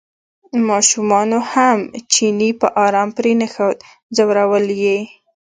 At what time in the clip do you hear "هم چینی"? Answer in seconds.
1.51-2.49